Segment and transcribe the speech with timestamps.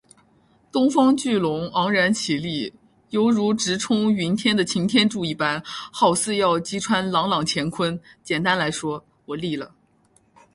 [0.71, 2.73] 东方巨龙昂然起立，
[3.11, 9.75] 犹如直冲云天的擎天柱一般，好似要击穿朗朗乾坤，简单来说，我立了